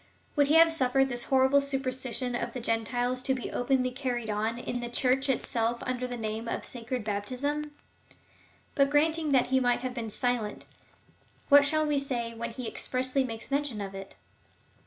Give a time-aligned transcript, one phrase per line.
[0.35, 4.57] Would he have suiFered this horrible superstition of the Gentiles to be openly carried on
[4.57, 7.69] in the Church itself under the name of sacred baptism?
[8.73, 10.65] But granting that he might have been silent,
[11.49, 14.15] what shall we say when he expressly makes mention of it